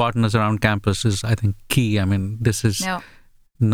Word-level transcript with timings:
partners 0.00 0.34
around 0.38 0.60
campus 0.68 1.04
is, 1.10 1.22
I 1.32 1.34
think, 1.40 1.56
key. 1.76 1.90
I 2.02 2.04
mean, 2.12 2.24
this 2.48 2.64
is 2.70 2.80
No. 2.88 2.96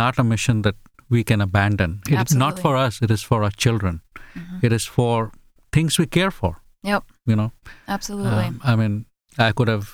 not 0.02 0.18
a 0.18 0.24
mission 0.32 0.62
that 0.66 0.76
we 1.16 1.22
can 1.30 1.40
abandon. 1.46 2.00
It 2.10 2.18
is 2.30 2.36
not 2.44 2.58
for 2.66 2.76
us, 2.86 3.00
it 3.06 3.10
is 3.16 3.22
for 3.30 3.42
our 3.48 3.54
children. 3.64 4.00
It 4.68 4.72
is 4.78 4.84
for 4.98 5.16
things 5.76 5.98
we 6.02 6.06
care 6.18 6.30
for, 6.40 6.52
Yep. 6.92 7.04
you 7.32 7.36
know. 7.40 7.50
Absolutely. 7.96 8.46
Um, 8.46 8.60
I 8.72 8.76
mean, 8.80 8.94
I 9.48 9.52
could 9.52 9.68
have 9.74 9.86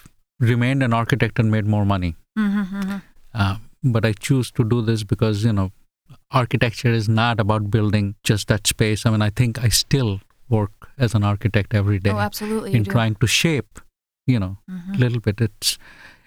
remained 0.53 0.82
an 0.88 0.93
architect 1.03 1.38
and 1.45 1.51
made 1.56 1.66
more 1.77 1.85
money. 1.95 2.12
hmm 2.37 2.62
hmm 2.73 2.97
Uh, 3.43 3.57
but 3.97 4.05
I 4.05 4.12
choose 4.29 4.49
to 4.59 4.65
do 4.71 4.79
this 4.87 5.03
because, 5.12 5.45
you 5.49 5.53
know, 5.59 5.69
architecture 6.41 6.93
is 7.01 7.09
not 7.09 7.41
about 7.45 7.71
building 7.77 8.15
just 8.31 8.49
that 8.49 8.67
space. 8.73 9.05
I 9.07 9.11
mean, 9.15 9.23
I 9.29 9.31
think 9.41 9.59
I 9.67 9.69
still 9.69 10.11
work 10.49 10.89
as 11.07 11.15
an 11.19 11.25
architect 11.33 11.75
every 11.81 11.99
day 12.07 12.11
Oh, 12.15 12.19
absolutely. 12.19 12.73
In 12.79 12.85
trying 12.95 13.15
to 13.25 13.27
shape, 13.27 13.81
you 14.35 14.41
know, 14.45 14.59
a 14.95 14.99
little 15.05 15.21
bit. 15.21 15.41
It's 15.41 15.79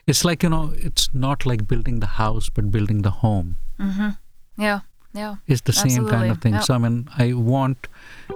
it's 0.07 0.23
like, 0.25 0.43
you 0.43 0.49
know, 0.49 0.73
it's 0.75 1.09
not 1.13 1.45
like 1.45 1.67
building 1.67 1.99
the 1.99 2.07
house, 2.07 2.49
but 2.49 2.71
building 2.71 3.01
the 3.03 3.11
home. 3.11 3.55
hmm 3.79 4.09
Yeah. 4.57 4.79
Yeah. 5.15 5.35
It's 5.47 5.61
the 5.61 5.73
same 5.73 6.07
kind 6.07 6.31
of 6.31 6.39
thing. 6.41 6.53
yeah. 6.53 6.61
So 6.61 6.73
I 6.73 6.77
mean, 6.79 7.07
I 7.17 7.33
want, 7.33 7.87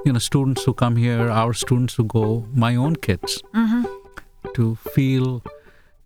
you 0.06 0.14
know, 0.14 0.20
students 0.20 0.64
who 0.64 0.74
come 0.74 0.96
here, 0.96 1.30
our 1.30 1.54
students 1.54 1.96
who 1.96 2.04
go, 2.06 2.46
my 2.54 2.76
own 2.76 2.96
kids, 2.96 3.42
hmm 3.54 3.84
to 4.54 4.76
feel 4.94 5.44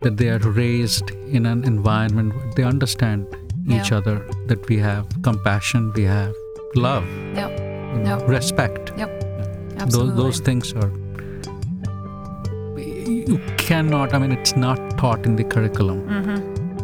that 0.02 0.18
they 0.18 0.28
are 0.30 0.40
raised 0.40 1.12
in 1.38 1.46
an 1.46 1.64
environment 1.64 2.34
where 2.36 2.54
they 2.56 2.64
understand 2.64 3.28
each 3.68 3.92
Yeah. 3.92 3.98
other, 3.98 4.16
that 4.48 4.68
we 4.70 4.78
have 4.78 5.06
compassion, 5.22 5.92
we 5.96 6.04
have 6.04 6.34
love, 6.76 7.06
Yep. 7.36 7.52
you 7.94 8.00
know, 8.06 8.18
Yep. 8.20 8.28
respect. 8.30 8.92
Yep. 8.98 9.12
Those, 9.92 10.16
those 10.16 10.40
things 10.40 10.74
are. 10.74 10.92
You 13.28 13.40
cannot, 13.58 14.14
I 14.14 14.20
mean, 14.20 14.32
it's 14.32 14.56
not 14.56 14.80
taught 15.02 15.26
in 15.26 15.36
the 15.36 15.44
curriculum, 15.44 16.00
hmm 16.08 16.40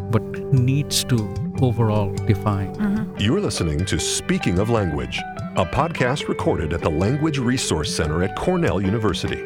but 0.10 0.24
needs 0.54 1.04
to 1.04 1.18
overall 1.62 2.12
define. 2.26 2.74
hmm 2.76 3.04
You're 3.20 3.42
listening 3.42 3.86
to 3.86 4.00
Speaking 4.00 4.58
of 4.58 4.70
Language, 4.72 5.20
a 5.56 5.66
podcast 5.66 6.28
recorded 6.28 6.74
at 6.74 6.82
the 6.82 6.90
Language 6.90 7.38
Resource 7.38 7.94
Center 7.96 8.24
at 8.24 8.36
Cornell 8.36 8.82
University. 8.82 9.44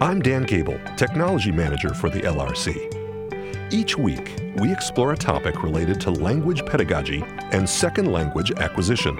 I'm 0.00 0.20
Dan 0.20 0.42
Gable, 0.42 0.78
Technology 0.96 1.52
Manager 1.52 1.94
for 1.94 2.10
the 2.10 2.20
LRC. 2.20 3.72
Each 3.72 3.96
week, 3.96 4.26
we 4.56 4.70
explore 4.70 5.12
a 5.12 5.16
topic 5.16 5.62
related 5.62 5.98
to 6.02 6.10
language 6.10 6.66
pedagogy 6.66 7.24
and 7.52 7.66
second 7.66 8.12
language 8.12 8.50
acquisition. 8.58 9.16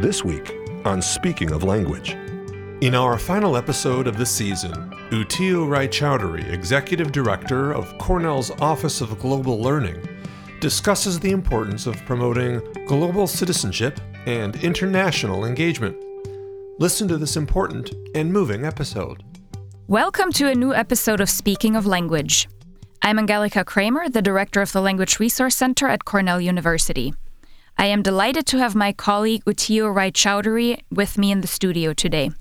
This 0.00 0.24
week, 0.24 0.54
on 0.86 1.02
Speaking 1.02 1.50
of 1.50 1.62
Language. 1.62 2.16
In 2.82 2.96
our 2.96 3.16
final 3.16 3.56
episode 3.56 4.08
of 4.08 4.16
the 4.16 4.26
season, 4.26 4.72
Uttiyo 5.12 5.68
Raychaudhuri, 5.68 6.52
Executive 6.52 7.12
Director 7.12 7.70
of 7.70 7.96
Cornell's 7.98 8.50
Office 8.60 9.00
of 9.00 9.20
Global 9.20 9.60
Learning, 9.60 10.04
discusses 10.58 11.20
the 11.20 11.30
importance 11.30 11.86
of 11.86 12.04
promoting 12.06 12.60
global 12.88 13.28
citizenship 13.28 14.00
and 14.26 14.56
international 14.64 15.44
engagement. 15.44 15.96
Listen 16.80 17.06
to 17.06 17.16
this 17.16 17.36
important 17.36 17.94
and 18.16 18.32
moving 18.32 18.64
episode. 18.64 19.22
Welcome 19.86 20.32
to 20.32 20.48
a 20.48 20.54
new 20.56 20.74
episode 20.74 21.20
of 21.20 21.30
Speaking 21.30 21.76
of 21.76 21.86
Language. 21.86 22.48
I'm 23.00 23.16
Angelika 23.16 23.64
Kraemer, 23.64 24.12
the 24.12 24.22
director 24.22 24.60
of 24.60 24.72
the 24.72 24.82
Language 24.82 25.20
Resource 25.20 25.54
Center 25.54 25.86
at 25.86 26.04
Cornell 26.04 26.40
University. 26.40 27.14
I 27.78 27.86
am 27.86 28.02
delighted 28.02 28.44
to 28.46 28.58
have 28.58 28.74
my 28.74 28.92
colleague 28.92 29.44
Uttiyo 29.44 29.94
Raychaudhuri 29.94 30.80
with 30.90 31.16
me 31.16 31.30
in 31.30 31.42
the 31.42 31.46
studio 31.46 31.92
today. 31.92 32.32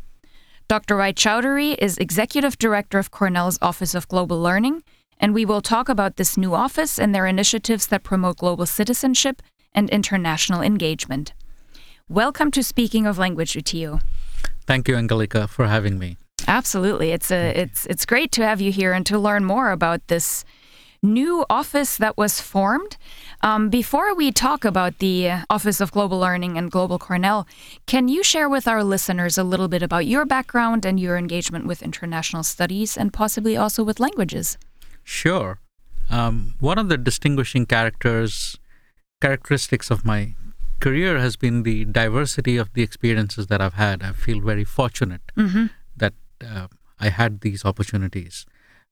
Dr. 0.71 0.95
Raychaudhuri 0.95 1.75
is 1.79 1.97
executive 1.97 2.57
director 2.57 2.97
of 2.97 3.11
Cornell's 3.11 3.59
Office 3.61 3.93
of 3.93 4.07
Global 4.07 4.39
Learning, 4.39 4.83
and 5.19 5.33
we 5.33 5.43
will 5.43 5.59
talk 5.59 5.89
about 5.89 6.15
this 6.15 6.37
new 6.37 6.53
office 6.55 6.97
and 6.97 7.13
their 7.13 7.27
initiatives 7.27 7.87
that 7.87 8.03
promote 8.03 8.37
global 8.37 8.65
citizenship 8.65 9.41
and 9.73 9.89
international 9.89 10.61
engagement. 10.61 11.33
Welcome 12.07 12.51
to 12.51 12.63
Speaking 12.63 13.05
of 13.05 13.17
Language, 13.17 13.51
Uttiyo. 13.51 14.01
Thank 14.65 14.87
you, 14.87 14.95
Angelika, 14.95 15.49
for 15.49 15.67
having 15.67 15.99
me. 15.99 16.15
Absolutely. 16.47 17.11
It's 17.11 17.31
a 17.31 17.49
it's 17.49 17.85
it's 17.87 18.05
great 18.05 18.31
to 18.31 18.45
have 18.45 18.61
you 18.61 18.71
here 18.71 18.93
and 18.93 19.05
to 19.07 19.19
learn 19.19 19.43
more 19.43 19.71
about 19.71 20.07
this 20.07 20.45
new 21.03 21.45
office 21.49 21.97
that 21.97 22.17
was 22.17 22.39
formed. 22.41 22.97
Um, 23.41 23.69
before 23.69 24.13
we 24.13 24.31
talk 24.31 24.63
about 24.63 24.99
the 24.99 25.31
Office 25.49 25.81
of 25.81 25.91
Global 25.91 26.19
Learning 26.19 26.57
and 26.57 26.69
Global 26.69 26.99
Cornell, 26.99 27.47
can 27.87 28.07
you 28.07 28.23
share 28.23 28.47
with 28.47 28.67
our 28.67 28.83
listeners 28.83 29.37
a 29.37 29.43
little 29.43 29.67
bit 29.67 29.81
about 29.81 30.05
your 30.05 30.25
background 30.25 30.85
and 30.85 30.99
your 30.99 31.17
engagement 31.17 31.65
with 31.65 31.81
international 31.81 32.43
studies 32.43 32.97
and 32.97 33.11
possibly 33.11 33.57
also 33.57 33.83
with 33.83 33.99
languages? 33.99 34.57
Sure. 35.03 35.59
Um, 36.09 36.53
one 36.59 36.77
of 36.77 36.89
the 36.89 36.97
distinguishing 36.97 37.65
characters, 37.65 38.57
characteristics 39.21 39.89
of 39.89 40.05
my 40.05 40.35
career 40.79 41.17
has 41.19 41.35
been 41.35 41.63
the 41.63 41.85
diversity 41.85 42.57
of 42.57 42.73
the 42.73 42.83
experiences 42.83 43.47
that 43.47 43.61
I've 43.61 43.73
had. 43.75 44.03
I 44.03 44.11
feel 44.11 44.39
very 44.41 44.63
fortunate 44.63 45.21
Mm-hmm. 45.35 45.67
that 45.97 46.13
uh, 46.45 46.67
I 46.99 47.09
had 47.09 47.41
these 47.41 47.65
opportunities. 47.65 48.45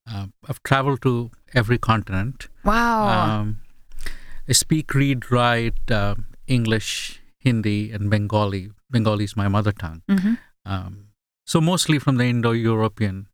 Uh, 0.07 0.27
I've 0.47 0.61
traveled 0.63 1.01
to 1.03 1.31
every 1.53 1.77
continent. 1.77 2.47
Wow. 2.63 3.07
Um, 3.07 3.61
I 4.47 4.53
speak, 4.53 4.93
read, 4.93 5.31
write 5.31 5.91
uh, 5.91 6.15
English, 6.47 7.21
Hindi, 7.39 7.91
and 7.91 8.09
Bengali. 8.09 8.71
Bengali 8.89 9.23
is 9.25 9.35
my 9.37 9.47
mother 9.47 9.71
tongue. 9.71 10.01
hmm 10.09 10.33
Um, 10.65 11.05
so 11.45 11.59
mostly 11.61 11.97
from 11.99 12.17
the 12.17 12.25
Indo-European 12.25 13.27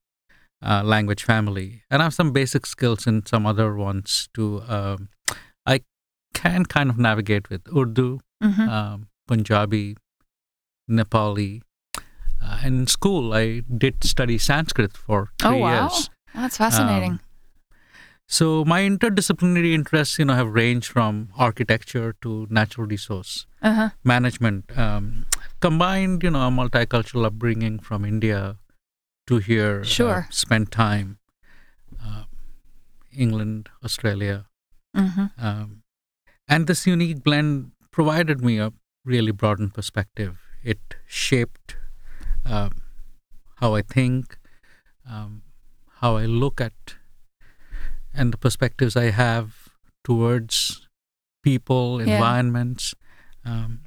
uh, 0.66 0.84
language 0.84 1.24
family, 1.24 1.84
and 1.90 2.02
I 2.02 2.06
have 2.06 2.14
some 2.14 2.31
basic 2.31 2.66
skills 2.66 3.08
in 3.08 3.25
some 3.25 3.46
other 3.46 3.75
ones 3.75 4.30
too. 4.34 4.62
Um, 4.68 5.09
I 5.66 5.81
can 6.34 6.66
kind 6.66 6.90
of 6.90 6.98
navigate 6.98 7.50
with 7.50 7.62
Urdu, 7.75 8.20
hmm 8.42 8.70
um, 8.70 9.08
Punjabi, 9.28 9.98
Nepali. 10.90 11.62
Uh, 12.42 12.59
in 12.64 12.88
school, 12.88 13.34
I 13.34 13.62
did 13.62 14.04
study 14.04 14.38
Sanskrit 14.38 14.96
for 14.96 15.31
Oh, 15.44 15.50
three 15.50 15.62
wow. 15.62 15.81
years. 15.84 16.09
That's 16.35 16.57
fascinating. 16.57 17.12
Um, 17.13 17.19
so 18.28 18.66
my 18.66 18.81
interdisciplinary 18.81 19.73
interests, 19.73 20.18
you 20.19 20.25
know, 20.25 20.34
have 20.34 20.53
ranged 20.53 20.91
from 20.91 21.29
architecture 21.38 22.16
to 22.22 22.47
natural 22.50 22.88
resource 22.88 23.46
uh 23.62 23.73
huh. 23.73 23.90
management. 24.03 24.78
Um, 24.78 25.25
combined, 25.62 26.24
you 26.24 26.31
know, 26.31 26.47
a 26.47 26.51
multicultural 26.51 27.25
upbringing 27.25 27.79
from 27.79 28.03
India 28.03 28.57
to 29.28 29.38
here. 29.38 29.84
uh, 30.07 30.24
spent 30.29 30.72
time, 30.72 31.19
uh, 32.03 32.24
England, 33.16 33.69
Australia, 33.84 34.45
hmm 34.95 35.25
um, 35.38 35.84
and 36.47 36.68
this 36.68 36.85
unique 36.88 37.24
blend 37.24 37.72
provided 37.91 38.41
me 38.41 38.59
a 38.59 38.72
really 39.03 39.31
broadened 39.31 39.74
perspective. 39.74 40.38
It 40.63 40.95
shaped 41.06 41.78
um, 42.45 42.81
how 43.57 43.75
I 43.75 43.81
think, 43.81 44.38
um, 45.09 45.41
how 46.06 46.18
I 46.18 46.26
look 46.26 46.62
at, 46.62 46.96
and 48.14 48.32
the 48.34 48.38
perspectives 48.38 48.96
I 48.96 49.10
have 49.10 49.70
towards 50.04 50.88
people, 51.44 51.88
Yeah. 52.00 52.14
environments. 52.14 52.94
Um, 53.44 53.80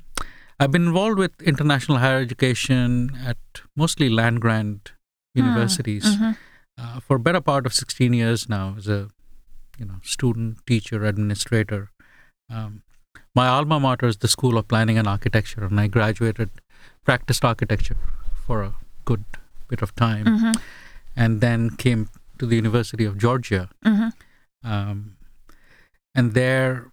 I've 0.60 0.72
been 0.76 0.86
involved 0.88 1.18
with 1.18 1.40
international 1.52 1.98
higher 1.98 2.20
education 2.28 2.88
at 3.32 3.38
mostly 3.82 4.08
land 4.20 4.40
grant 4.46 4.92
universities 5.34 6.14
hmm 6.16 6.32
uh, 6.82 7.00
for 7.06 7.16
a 7.16 7.22
better 7.26 7.40
part 7.40 7.66
of 7.66 7.72
16 7.76 8.12
years 8.18 8.48
now 8.48 8.66
as 8.80 8.86
a 8.96 8.98
you 9.78 9.86
know 9.88 9.98
student 10.02 10.58
teacher 10.70 11.04
administrator. 11.12 11.80
Um, 12.56 12.82
my 13.40 13.46
alma 13.54 13.78
mater 13.86 14.06
is 14.12 14.18
the 14.24 14.30
school 14.34 14.58
of 14.60 14.68
planning 14.72 14.98
and 15.02 15.08
architecture 15.14 15.64
and 15.68 15.80
i 15.84 15.86
graduated 15.96 16.50
practiced 17.10 17.44
architecture 17.50 17.96
for 18.46 18.62
a 18.68 18.72
good 19.12 19.24
bit 19.74 19.82
of 19.88 19.94
time. 20.06 20.26
Hmm 20.38 20.52
and 21.24 21.40
then 21.44 21.68
came 21.84 22.02
to 22.40 22.46
the 22.52 22.56
university 22.62 23.04
of 23.10 23.18
georgia 23.26 23.62
hmm 23.90 24.08
um, 24.74 24.98
and 26.14 26.34
there 26.34 26.90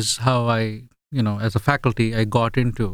is 0.00 0.16
how 0.28 0.36
i 0.56 0.60
you 1.18 1.22
know 1.28 1.38
as 1.48 1.54
a 1.60 1.62
faculty 1.70 2.06
i 2.22 2.24
got 2.38 2.56
into 2.66 2.86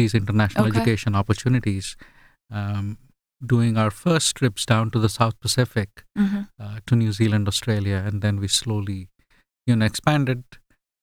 these 0.00 0.14
international 0.18 0.66
Okay. 0.66 0.76
education 0.78 1.14
opportunities 1.22 1.96
um, 2.60 2.98
doing 3.54 3.76
our 3.82 3.90
first 3.90 4.34
trips 4.40 4.64
down 4.72 4.90
to 4.96 4.98
the 5.06 5.08
south 5.18 5.38
pacific 5.46 6.04
hmm 6.16 6.42
uh, 6.64 6.78
to 6.86 6.94
New 6.94 7.12
Zealand, 7.12 7.48
Australia, 7.48 7.96
and 8.08 8.22
then 8.22 8.38
we 8.38 8.46
slowly, 8.46 9.08
you 9.66 9.74
know, 9.74 9.84
expanded 9.84 10.44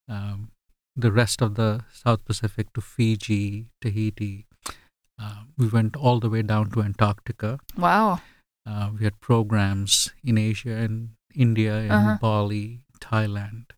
um, 0.08 0.52
the 1.06 1.12
rest 1.12 1.42
of 1.42 1.56
the 1.56 1.84
South 1.92 2.24
Pacific 2.30 2.72
to 2.76 2.82
Fiji, 2.82 3.66
Tahiti. 3.82 4.46
Uh, 5.22 5.42
we 5.58 5.68
went 5.68 5.98
all 5.98 6.22
the 6.22 6.30
way 6.30 6.44
down 6.44 6.70
to 6.76 6.82
Antarctica. 6.82 7.52
Wow. 7.78 8.22
Uh, 8.70 8.90
we 8.98 9.04
had 9.04 9.20
programs 9.20 9.94
in 10.24 10.38
Asia 10.38 10.76
and 10.86 10.96
India, 11.46 11.76
and 11.78 11.92
Uh-huh. 11.92 12.18
Bali, 12.22 12.66
Thailand. 13.06 13.72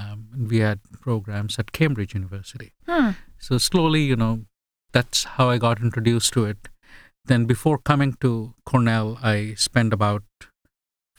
Um, 0.00 0.18
and 0.32 0.50
we 0.52 0.58
had 0.68 0.80
programs 1.06 1.58
at 1.58 1.72
Cambridge 1.78 2.14
University. 2.14 2.72
Hmm. 2.88 3.10
So 3.38 3.58
slowly, 3.58 4.02
you 4.10 4.16
know, 4.16 4.32
that's 4.96 5.24
how 5.36 5.48
I 5.50 5.58
got 5.58 5.80
introduced 5.88 6.32
to 6.34 6.44
it. 6.52 6.68
Then 7.30 7.46
before 7.46 7.78
coming 7.90 8.14
to 8.24 8.30
Cornell, 8.64 9.18
I 9.22 9.54
spent 9.66 9.92
about 9.92 10.24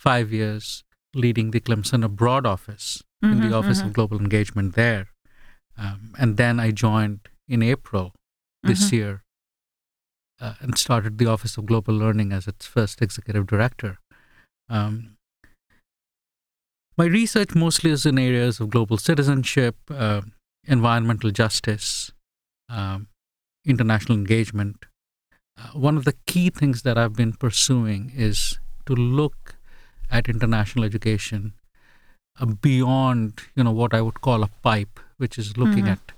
five 0.07 0.31
years 0.39 0.83
leading 1.13 1.51
the 1.51 1.59
Clemson 1.69 2.03
Abroad 2.09 2.45
office 2.55 2.87
in 3.21 3.35
Mhm, 3.35 3.43
the 3.49 3.55
Office 3.59 3.81
mhm. 3.81 3.87
of 3.87 3.93
Global 3.93 4.19
Engagement 4.25 4.75
there. 4.75 5.05
Um, 5.77 6.13
and 6.17 6.37
then 6.37 6.59
I 6.59 6.71
joined 6.71 7.19
in 7.47 7.61
April 7.75 8.13
this 8.63 8.85
Mhm. 8.87 8.91
year 8.99 9.13
uh, 10.39 10.53
and 10.61 10.77
started 10.77 11.17
the 11.17 11.25
Office 11.25 11.57
of 11.57 11.65
Global 11.65 11.93
Learning 11.93 12.31
as 12.31 12.47
its 12.47 12.65
first 12.65 13.01
executive 13.01 13.47
director. 13.47 13.97
Um, 14.69 15.15
my 16.97 17.05
research 17.05 17.55
mostly 17.55 17.91
is 17.91 18.05
in 18.05 18.19
areas 18.19 18.59
of 18.59 18.69
global 18.69 18.97
citizenship, 18.97 19.75
uh, 19.89 20.21
environmental 20.67 21.31
justice, 21.31 22.11
um, 22.67 23.07
international 23.65 24.17
engagement. 24.17 24.85
Uh, 25.57 25.69
one 25.73 25.97
of 25.97 26.05
the 26.05 26.15
key 26.27 26.49
things 26.49 26.81
that 26.83 26.97
I've 26.97 27.15
been 27.15 27.33
pursuing 27.33 28.11
is 28.15 28.59
to 28.85 28.93
look 28.93 29.55
at 30.11 30.27
international 30.27 30.83
education 30.85 31.53
uh, 32.39 32.45
beyond, 32.45 33.41
you 33.55 33.63
know, 33.63 33.71
what 33.71 33.93
I 33.93 34.01
would 34.01 34.21
call 34.21 34.43
a 34.43 34.47
pipe, 34.63 34.99
which 35.17 35.37
is 35.37 35.57
looking 35.57 35.85
Mhm. 35.85 35.91
at 35.93 36.11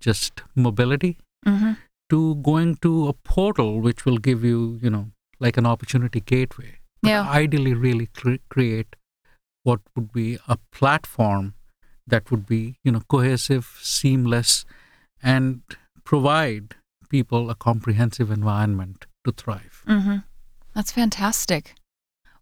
just 0.00 0.42
mobility 0.54 1.18
Mhm. 1.46 1.76
To 2.10 2.36
going 2.36 2.76
to 2.76 3.08
a 3.08 3.12
portal 3.12 3.80
which 3.80 4.04
will 4.04 4.18
give 4.18 4.42
you, 4.44 4.78
you 4.82 4.90
know, 4.90 5.10
like 5.40 5.56
an 5.56 5.66
opportunity 5.66 6.20
gateway. 6.20 6.78
Yeah. 7.02 7.28
Ideally, 7.30 7.74
really 7.74 8.06
cre- 8.06 8.42
create 8.48 8.96
what 9.62 9.80
would 9.94 10.12
be 10.12 10.38
a 10.48 10.56
platform 10.72 11.54
that 12.06 12.30
would 12.30 12.46
be, 12.46 12.78
you 12.82 12.90
know, 12.92 13.02
cohesive, 13.08 13.78
seamless, 13.82 14.64
and 15.22 15.60
provide 16.04 16.74
people 17.10 17.50
a 17.50 17.54
comprehensive 17.54 18.30
environment 18.30 19.06
to 19.24 19.32
thrive. 19.32 19.82
mm-hmm. 19.86 20.16
That's 20.74 20.92
fantastic. 20.92 21.74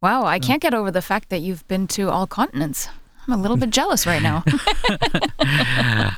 Wow, 0.02 0.22
I 0.24 0.34
Yeah. 0.36 0.40
can't 0.40 0.62
get 0.62 0.74
over 0.74 0.90
the 0.90 1.02
fact 1.02 1.30
that 1.30 1.40
you've 1.40 1.66
been 1.68 1.86
to 1.88 2.10
all 2.10 2.26
continents. 2.26 2.88
I'm 3.26 3.32
a 3.34 3.36
little 3.36 3.56
bit 3.56 3.70
jealous 3.70 4.06
right 4.06 4.22
now. 4.22 4.44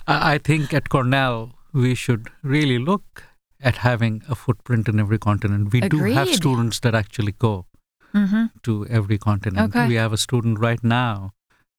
I 0.07 0.39
think 0.43 0.75
at 0.75 0.89
Cornell, 0.89 1.53
we 1.73 1.95
should 1.95 2.29
really 2.43 2.79
look 2.79 3.25
at 3.61 3.77
having 3.77 4.23
a 4.29 4.35
footprint 4.35 4.89
in 4.89 5.01
every 5.01 5.19
continent. 5.19 5.73
We 5.73 5.81
do 5.81 5.99
have 5.99 6.29
students 6.29 6.81
that 6.81 6.95
actually 6.95 7.33
go 7.33 7.67
hmm 8.13 8.47
to 8.63 8.87
every 8.87 9.19
continent. 9.19 9.75
Okay. 9.75 9.87
We 9.87 9.95
have 9.95 10.13
a 10.13 10.17
student 10.17 10.59
right 10.59 10.83
now 10.83 11.33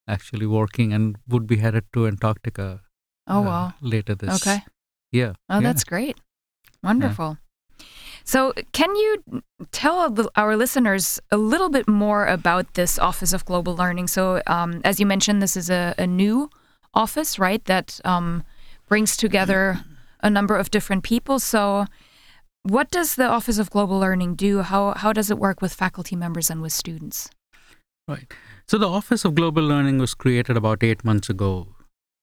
actually 0.08 0.46
working 0.46 0.94
and 0.94 1.18
would 1.28 1.48
be 1.48 1.58
headed 1.58 1.86
to 1.94 2.08
Antarctica 2.08 2.82
Oh 3.28 3.40
uh, 3.42 3.44
wow. 3.44 3.74
later 3.82 4.16
this 4.16 4.42
Okay. 4.42 4.64
year. 5.12 5.34
Oh, 5.50 5.60
Yeah. 5.60 5.68
that's 5.68 5.84
great. 5.84 6.18
Wonderful. 6.84 7.38
So, 8.24 8.54
can 8.74 8.96
you 8.96 9.42
tell 9.72 10.28
our 10.36 10.56
listeners 10.56 11.20
a 11.32 11.38
little 11.38 11.70
bit 11.70 11.88
more 11.88 12.26
about 12.28 12.74
this 12.74 13.00
Office 13.00 13.34
of 13.34 13.46
Global 13.46 13.76
Learning? 13.76 14.08
So, 14.08 14.42
um, 14.48 14.82
as 14.84 15.00
you 15.00 15.06
mentioned, 15.06 15.42
this 15.42 15.58
is 15.58 15.70
a, 15.70 15.96
a 15.98 16.06
new 16.06 16.50
office, 16.94 17.40
right, 17.40 17.64
that 17.66 18.00
um, 18.06 18.44
brings 18.88 19.18
together 19.18 19.80
a 20.22 20.30
number 20.30 20.56
of 20.56 20.72
different 20.72 21.04
people. 21.04 21.40
So, 21.40 21.86
what 22.64 22.92
does 22.92 23.16
the 23.16 23.28
Office 23.28 23.58
of 23.58 23.70
Global 23.70 24.00
Learning 24.00 24.36
do? 24.36 24.62
How, 24.62 24.94
how 24.96 25.14
does 25.14 25.32
it 25.32 25.40
work 25.40 25.62
with 25.62 25.74
faculty 25.74 26.16
members 26.16 26.50
and 26.50 26.62
with 26.62 26.74
students? 26.74 27.30
Right. 28.08 28.32
So 28.68 28.78
the 28.78 28.90
Office 28.90 29.24
of 29.24 29.36
Global 29.36 29.64
Learning 29.64 29.98
was 29.98 30.14
created 30.14 30.58
about 30.58 30.84
eight 30.84 31.06
months 31.06 31.30
ago 31.30 31.68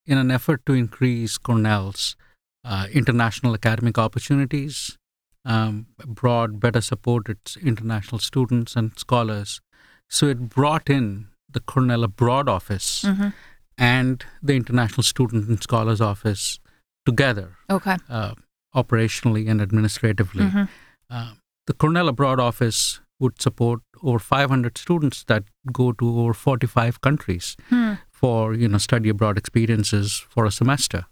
in 0.04 0.19
an 0.19 0.31
effort 0.31 0.64
to 0.66 0.72
increase 0.75 1.38
Cornell's 1.38 2.16
uh, 2.64 2.87
international 2.93 3.54
academic 3.54 3.96
opportunities, 3.96 4.98
um, 5.44 5.87
broad, 6.04 6.60
better 6.60 6.81
support 6.81 7.28
its 7.28 7.56
international 7.56 8.19
students 8.19 8.76
and 8.76 8.98
scholars. 8.98 9.60
So 10.10 10.26
it 10.26 10.48
brought 10.48 10.90
in 10.90 11.28
the 11.48 11.60
Cornell 11.60 12.04
Abroad 12.04 12.48
Office 12.48 13.02
Mhm. 13.04 13.32
and 13.78 14.25
the 14.43 14.54
International 14.54 15.02
Student 15.02 15.48
and 15.48 15.62
Scholars 15.62 16.00
Office 16.00 16.58
together, 17.06 17.49
Okay. 17.70 17.97
uh, 18.08 18.35
operationally 18.75 19.49
and 19.50 19.61
administratively. 19.62 20.44
Mhm. 20.44 20.69
Uh, 21.08 21.32
the 21.67 21.73
Cornell 21.75 22.08
Abroad 22.08 22.41
Office 22.41 23.00
would 23.19 23.41
support 23.41 23.81
over 24.03 24.19
500 24.19 24.76
students 24.79 25.25
that 25.25 25.44
go 25.73 25.93
to 25.93 26.08
over 26.20 26.35
45 26.35 27.00
countries 27.00 27.56
Hmm. 27.70 27.94
for 28.11 28.55
you 28.55 28.69
know 28.69 28.79
study 28.79 29.08
abroad 29.08 29.38
experiences 29.38 30.19
for 30.35 30.44
a 30.47 30.50
semester, 30.50 31.06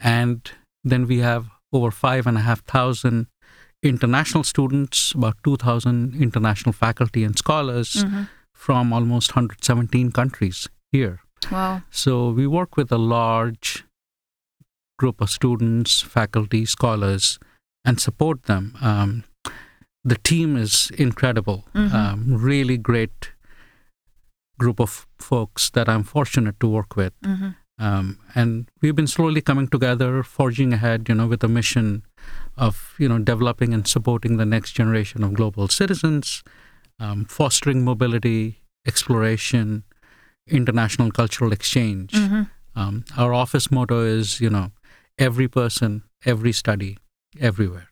and 0.00 0.50
then 0.84 1.06
we 1.06 1.18
have 1.18 1.46
over 1.72 1.90
five 1.90 2.26
and 2.26 2.36
a 2.38 2.42
half 2.42 2.60
thousand 2.64 3.26
international 3.82 4.44
students, 4.44 5.12
about 5.12 5.36
2,000 5.44 6.14
international 6.14 6.72
faculty 6.72 7.24
and 7.24 7.36
scholars 7.38 8.04
Mhm. 8.04 8.28
from 8.54 8.92
almost 8.92 9.34
117 9.36 10.12
countries 10.12 10.68
here. 10.92 11.20
Wow. 11.50 11.82
So 11.90 12.30
we 12.30 12.46
work 12.46 12.76
with 12.76 12.92
a 12.92 12.98
large 12.98 13.84
group 15.02 15.20
of 15.20 15.30
students, 15.30 16.00
faculty, 16.16 16.62
scholars, 16.76 17.38
and 17.84 18.00
support 18.06 18.42
them. 18.50 18.64
Um, 18.80 19.10
the 20.12 20.18
team 20.30 20.56
is 20.64 20.90
incredible. 21.06 21.58
Mhm. 21.74 21.92
Um, 22.00 22.18
really 22.50 22.76
great 22.90 23.32
group 24.58 24.80
of 24.80 25.06
folks 25.30 25.70
that 25.70 25.88
I'm 25.88 26.04
fortunate 26.04 26.56
to 26.60 26.68
work 26.78 26.96
with. 27.02 27.12
hmm 27.24 27.50
Um, 27.78 28.08
and 28.40 28.68
we've 28.80 28.94
been 28.94 29.08
slowly 29.12 29.40
coming 29.40 29.66
together, 29.74 30.22
forging 30.22 30.72
ahead, 30.76 31.08
you 31.08 31.14
know, 31.18 31.26
with 31.30 31.42
a 31.44 31.48
mission 31.48 31.86
of, 32.66 32.74
you 32.98 33.08
know, 33.08 33.18
developing 33.30 33.74
and 33.74 33.88
supporting 33.94 34.36
the 34.36 34.44
next 34.54 34.76
generation 34.80 35.24
of 35.24 35.32
global 35.38 35.66
citizens, 35.68 36.42
um, 37.00 37.24
fostering 37.38 37.82
mobility, 37.84 38.42
exploration, 38.90 39.82
international 40.60 41.10
cultural 41.20 41.52
exchange. 41.58 42.12
hmm 42.14 42.42
Um, 42.82 43.04
our 43.22 43.32
office 43.34 43.66
motto 43.76 43.98
is, 44.18 44.40
you 44.44 44.50
know, 44.54 44.66
every 45.18 45.48
person, 45.48 46.02
every 46.24 46.52
study, 46.52 46.98
everywhere. 47.40 47.88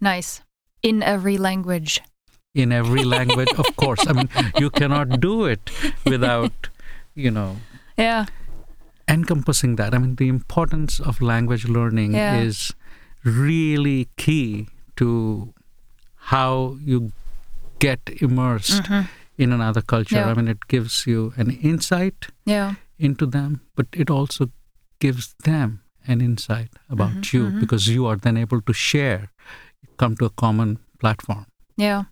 Nice. 0.00 0.42
In 0.82 1.02
every 1.02 1.38
language. 1.38 2.00
In 2.54 2.72
every 2.72 3.04
language, 3.16 3.48
of 3.58 3.66
course. 3.76 4.06
I 4.06 4.12
mean, 4.12 4.28
you 4.58 4.70
cannot 4.70 5.20
do 5.20 5.44
it 5.44 5.70
without, 6.04 6.68
you 7.14 7.30
know, 7.30 7.56
Yeah. 7.96 8.26
encompassing 9.08 9.76
that. 9.76 9.94
I 9.94 9.98
mean, 9.98 10.16
the 10.16 10.28
importance 10.28 11.00
of 11.00 11.20
language 11.20 11.66
learning 11.66 12.14
Yeah. 12.14 12.36
is 12.40 12.72
really 13.24 14.08
key 14.16 14.68
to 14.96 15.52
how 16.32 16.76
you 16.80 17.12
get 17.78 18.00
immersed 18.20 18.86
hmm 18.86 19.02
in 19.38 19.52
another 19.52 19.80
culture. 19.80 20.16
Yeah. 20.16 20.30
I 20.30 20.34
mean, 20.34 20.48
it 20.48 20.66
gives 20.66 21.06
you 21.06 21.32
an 21.36 21.50
insight 21.62 22.26
Yeah. 22.44 22.74
into 22.98 23.24
them, 23.24 23.60
but 23.76 23.86
it 23.92 24.10
also 24.10 24.50
gives 24.98 25.34
them 25.44 25.80
an 26.08 26.20
insight 26.20 26.70
about 26.88 27.10
Mhm, 27.12 27.32
you 27.32 27.42
mhm. 27.50 27.60
because 27.60 27.86
you 27.88 28.06
are 28.06 28.16
then 28.16 28.36
able 28.36 28.60
to 28.62 28.72
share, 28.72 29.30
come 29.96 30.16
to 30.16 30.24
a 30.24 30.30
common 30.30 30.78
platform. 31.00 31.46
Yeah. 31.76 32.04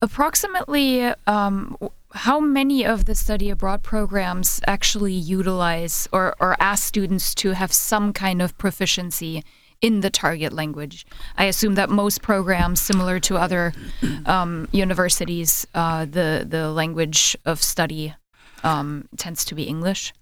Approximately, 0.00 1.12
um, 1.26 1.76
how 2.12 2.38
many 2.40 2.84
of 2.86 3.04
the 3.06 3.14
study 3.14 3.50
abroad 3.50 3.82
programs 3.82 4.60
actually 4.66 5.12
utilize 5.12 6.08
or, 6.12 6.34
or 6.40 6.56
ask 6.60 6.84
students 6.86 7.34
to 7.36 7.52
have 7.52 7.72
some 7.72 8.12
kind 8.12 8.40
of 8.40 8.56
proficiency 8.58 9.42
in 9.80 10.00
the 10.00 10.10
target 10.10 10.52
language? 10.52 11.04
I 11.36 11.44
assume 11.44 11.74
that 11.74 11.90
most 11.90 12.22
programs, 12.22 12.80
similar 12.80 13.18
to 13.20 13.36
other 13.36 13.72
um, 14.26 14.68
universities, 14.72 15.66
uh, 15.74 16.04
the 16.04 16.46
the 16.48 16.70
language 16.70 17.36
of 17.44 17.60
study 17.62 18.14
um, 18.62 19.08
tends 19.16 19.44
to 19.46 19.54
be 19.54 19.64
English. 19.64 20.12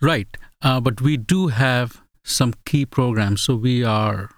Right. 0.00 0.28
Uh, 0.62 0.80
but 0.80 1.00
we 1.00 1.16
do 1.16 1.48
have 1.48 2.02
some 2.24 2.54
key 2.64 2.86
programs. 2.86 3.42
So 3.42 3.56
we 3.56 3.82
are 3.84 4.30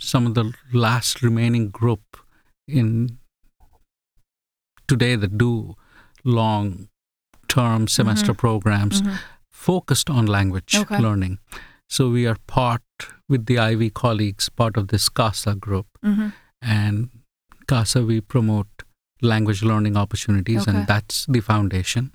some 0.00 0.26
of 0.26 0.34
the 0.34 0.52
last 0.72 1.22
remaining 1.22 1.68
group 1.70 2.02
in 2.66 3.18
today 4.86 5.16
that 5.16 5.38
do 5.38 5.74
long 6.24 6.88
term 7.48 7.88
semester 7.88 8.34
programs 8.34 9.00
Mhm. 9.02 9.18
focused 9.50 10.10
on 10.10 10.26
language 10.26 10.74
Okay. 10.74 10.98
learning. 11.00 11.38
So 11.88 12.10
we 12.10 12.26
are 12.26 12.36
part 12.46 12.82
with 13.28 13.46
the 13.46 13.58
Ivy 13.58 13.90
colleagues, 13.90 14.48
part 14.48 14.76
of 14.76 14.88
this 14.88 15.08
CASA 15.08 15.54
group. 15.54 15.86
Mhm. 16.04 16.32
And 16.60 17.10
CASA, 17.66 18.04
we 18.04 18.20
promote 18.20 18.68
language 19.22 19.62
learning 19.62 19.96
opportunities, 19.96 20.62
Okay. 20.62 20.76
and 20.76 20.86
that's 20.86 21.26
the 21.26 21.40
foundation. 21.40 22.12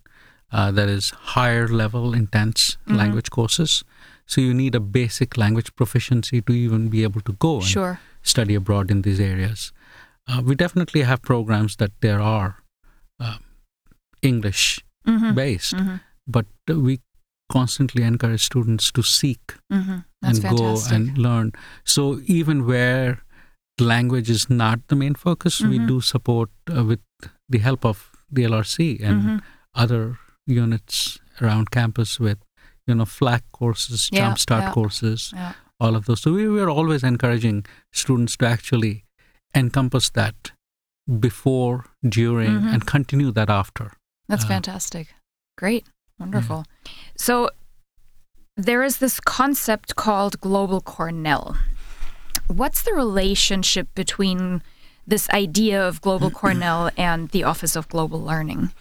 Uh, 0.54 0.72
that 0.72 0.88
is 0.90 1.10
higher 1.36 1.68
level, 1.68 2.14
intense 2.14 2.78
Mhm. 2.88 2.98
language 2.98 3.30
courses. 3.32 3.84
So 4.28 4.42
you 4.42 4.54
need 4.54 4.76
a 4.76 4.80
basic 4.80 5.36
language 5.38 5.70
proficiency 5.76 6.42
to 6.42 6.54
even 6.54 6.90
be 6.90 7.04
able 7.04 7.22
to 7.22 7.34
go 7.46 7.54
and 7.56 7.66
Sure. 7.76 8.00
study 8.22 8.56
abroad 8.56 8.92
in 8.92 9.02
these 9.02 9.20
areas. 9.20 9.72
Uh, 10.28 10.42
we 10.46 10.56
definitely 10.56 11.02
have 11.04 11.22
programs 11.22 11.76
that 11.78 11.92
there 12.02 12.22
are 12.22 12.52
uh, 13.20 13.38
English 14.22 14.80
Mhm. 15.08 15.36
based, 15.36 15.74
Mhm. 15.76 16.00
but 16.28 16.46
we 16.68 17.00
constantly 17.52 18.04
encourage 18.04 18.44
students 18.46 18.92
to 18.92 19.02
seek 19.04 19.56
Mhm. 19.72 20.06
And 20.22 20.42
fantastic. 20.42 20.58
go 20.58 20.96
and 20.96 21.18
learn. 21.18 21.52
So 21.84 22.22
even 22.26 22.66
where 22.66 23.24
language 23.80 24.30
is 24.30 24.50
not 24.50 24.88
the 24.88 24.96
main 24.96 25.16
focus, 25.16 25.62
we 25.62 25.78
Mhm. 25.80 25.88
do 25.88 26.02
support 26.02 26.50
uh, 26.76 26.84
with 26.84 27.02
the 27.50 27.60
help 27.60 27.86
of 27.86 28.10
the 28.32 28.44
LRC 28.46 29.00
and 29.04 29.22
Mm-hmm. 29.22 29.38
other 29.76 30.18
units 30.46 31.20
around 31.42 31.72
campus 31.72 32.20
with, 32.20 32.38
you 32.88 32.96
know, 32.96 33.06
FLAC 33.06 33.44
courses, 33.52 34.10
Yeah, 34.12 34.22
jumpstart 34.32 34.62
yeah. 34.62 34.72
courses, 34.72 35.32
Yeah. 35.36 35.54
all 35.80 35.96
of 35.96 36.06
those. 36.06 36.22
So 36.22 36.34
we 36.34 36.48
were 36.48 36.70
always 36.70 37.04
encouraging 37.04 37.66
students 37.92 38.38
to 38.38 38.48
actually 38.48 39.04
encompass 39.56 40.10
that 40.12 40.52
before, 41.20 41.86
during, 42.08 42.52
Mhm. 42.62 42.74
and 42.74 42.86
continue 42.88 43.32
that 43.32 43.50
after. 43.50 43.92
That's 44.30 44.46
Uh, 44.46 44.50
fantastic. 44.50 45.14
Great. 45.58 45.86
Wonderful. 46.20 46.66
So 47.18 47.50
there 48.56 48.84
is 48.84 48.98
this 48.98 49.20
concept 49.20 49.96
called 49.96 50.40
Global 50.40 50.80
Cornell. 50.82 51.58
What's 52.48 52.82
the 52.84 52.94
relationship 52.94 53.88
between 53.96 54.62
this 55.08 55.30
idea 55.32 55.86
of 55.86 56.02
Global 56.02 56.30
Cornell 56.42 56.90
and 56.96 57.30
the 57.30 57.44
Office 57.44 57.76
of 57.76 57.88
Global 57.90 58.22
Learning? 58.22 58.72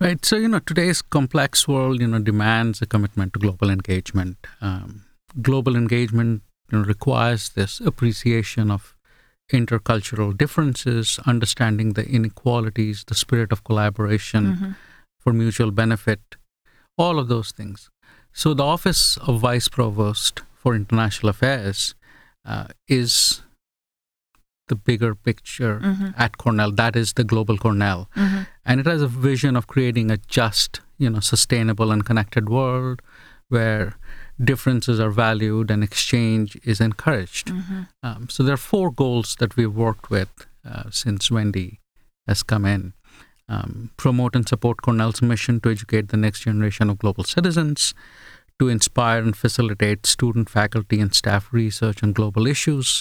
Right. 0.00 0.24
So, 0.24 0.36
you 0.36 0.48
know, 0.48 0.60
today's 0.60 1.02
complex 1.02 1.68
world, 1.68 2.00
you 2.00 2.06
know, 2.06 2.18
demands 2.20 2.80
a 2.80 2.86
commitment 2.86 3.34
to 3.34 3.38
global 3.38 3.68
engagement. 3.68 4.38
Um, 4.62 5.04
global 5.42 5.76
engagement 5.76 6.42
you 6.72 6.78
know, 6.78 6.84
requires 6.84 7.50
this 7.50 7.80
appreciation 7.80 8.70
of 8.70 8.94
intercultural 9.52 10.36
differences, 10.36 11.18
understanding 11.26 11.92
the 11.92 12.06
inequalities, 12.08 13.04
the 13.06 13.14
spirit 13.14 13.52
of 13.52 13.62
collaboration 13.64 14.56
Mhm. 14.56 14.76
for 15.18 15.32
mutual 15.34 15.70
benefit, 15.70 16.36
all 16.96 17.18
of 17.18 17.28
those 17.28 17.50
things. 17.50 17.90
So, 18.32 18.54
the 18.54 18.64
Office 18.64 19.18
of 19.18 19.40
Vice 19.40 19.68
Provost 19.68 20.42
for 20.54 20.74
International 20.74 21.28
Affairs 21.30 21.94
uh, 22.42 22.68
is 22.88 23.42
the 24.70 24.76
bigger 24.90 25.10
picture 25.28 25.74
Mhm. 25.80 26.14
at 26.26 26.36
Cornell. 26.42 26.72
That 26.82 26.96
is 27.02 27.12
the 27.20 27.24
global 27.32 27.58
Cornell 27.64 28.00
Mhm. 28.16 28.46
and 28.64 28.80
it 28.82 28.86
has 28.92 29.02
a 29.08 29.12
vision 29.30 29.56
of 29.60 29.66
creating 29.74 30.10
a 30.10 30.18
just 30.40 30.80
you 31.04 31.10
know 31.14 31.20
sustainable 31.32 31.92
and 31.96 32.04
connected 32.10 32.48
world 32.58 33.02
where 33.56 33.86
differences 34.50 35.00
are 35.04 35.10
valued 35.10 35.70
and 35.74 35.82
exchange 35.88 36.56
is 36.74 36.80
encouraged 36.80 37.48
Mhm. 37.54 37.88
um, 38.08 38.28
so 38.28 38.42
there 38.44 38.54
are 38.58 38.64
four 38.72 38.90
goals 39.02 39.34
that 39.40 39.56
we've 39.56 39.74
worked 39.86 40.08
with 40.16 40.30
uh, 40.70 40.84
since 41.02 41.30
wendy 41.36 41.68
has 42.32 42.42
come 42.54 42.64
in 42.74 42.82
um, 43.54 43.90
promote 44.04 44.36
and 44.36 44.48
support 44.52 44.82
cornell's 44.86 45.20
mission 45.32 45.60
to 45.60 45.70
educate 45.76 46.08
the 46.08 46.16
next 46.26 46.40
generation 46.48 46.88
of 46.90 46.98
global 47.04 47.24
citizens 47.24 47.92
to 48.58 48.68
inspire 48.76 49.22
and 49.26 49.36
facilitate 49.44 50.06
student 50.16 50.48
faculty 50.58 51.00
and 51.00 51.14
staff 51.22 51.48
research 51.60 52.02
on 52.04 52.12
global 52.20 52.46
issues 52.54 52.92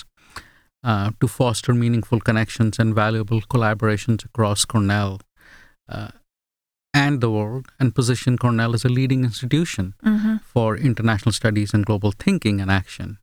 uh, 0.84 1.12
to 1.20 1.28
foster 1.28 1.74
meaningful 1.74 2.20
connections 2.20 2.80
and 2.80 2.96
valuable 2.96 3.42
collaborations 3.42 4.24
across 4.26 4.66
Cornell 4.66 5.20
uh, 5.90 6.10
and 6.94 7.22
the 7.22 7.30
world, 7.30 7.68
and 7.80 7.94
position 7.94 8.38
Cornell 8.38 8.74
as 8.74 8.84
a 8.86 8.90
leading 8.90 9.24
institution 9.24 9.94
Mhm. 10.04 10.42
for 10.44 10.76
international 10.78 11.34
studies 11.34 11.74
and 11.74 11.86
global 11.86 12.12
thinking 12.12 12.60
and 12.62 12.72
action. 12.72 13.18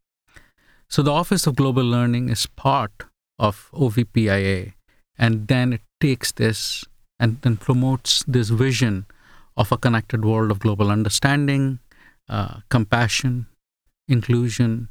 So, 0.89 1.03
the 1.03 1.13
Office 1.13 1.47
of 1.49 1.57
Global 1.57 1.83
Learning 1.85 2.29
is 2.29 2.47
part 2.47 3.05
of 3.39 3.69
OVPIA, 3.73 4.75
and 5.19 5.49
then 5.49 5.73
it 5.73 5.83
takes 6.01 6.31
this 6.33 6.85
and 7.19 7.41
then 7.43 7.57
promotes 7.57 8.23
this 8.29 8.51
vision 8.51 9.07
of 9.57 9.73
a 9.73 9.79
connected 9.79 10.25
world 10.25 10.51
of 10.51 10.59
global 10.61 10.91
understanding, 10.91 11.81
uh, 12.29 12.61
compassion, 12.69 13.47
inclusion, 14.07 14.89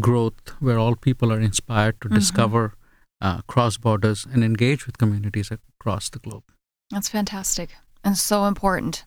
growth, 0.00 0.50
where 0.60 0.78
all 0.78 0.94
people 0.96 1.32
are 1.32 1.40
inspired 1.40 2.00
to 2.00 2.08
Mhm. 2.08 2.14
discover, 2.14 2.74
uh, 3.20 3.40
cross 3.46 3.76
borders, 3.78 4.26
and 4.32 4.44
engage 4.44 4.86
with 4.86 4.98
communities 4.98 5.50
across 5.50 6.08
the 6.10 6.18
globe. 6.18 6.44
That's 6.90 7.08
fantastic 7.08 7.70
and 8.04 8.16
so 8.18 8.44
important. 8.46 9.04